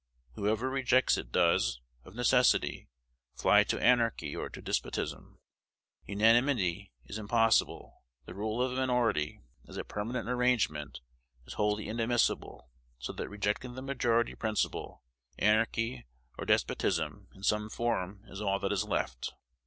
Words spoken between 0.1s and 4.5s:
Whoever rejects it does, of necessity, fly to anarchy or